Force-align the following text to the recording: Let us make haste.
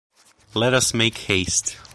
Let 0.55 0.73
us 0.73 0.95
make 0.95 1.15
haste. 1.15 1.77